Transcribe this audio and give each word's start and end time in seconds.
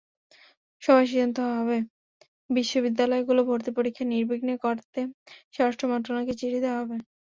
সভায় 0.83 1.07
সিদ্ধান্ত 1.09 1.37
হয়, 1.59 1.81
বিশ্ববিদ্যালয়গুলোর 2.49 3.47
ভর্তি 3.49 3.71
পরীক্ষা 3.77 4.03
নির্বিঘ্নে 4.05 4.55
করতে 4.65 4.99
স্বরাষ্ট্র 5.53 5.85
মন্ত্রণালয়কে 5.91 6.35
চিঠি 6.41 6.59
দেওয়া 6.63 6.79
হবে। 6.81 6.95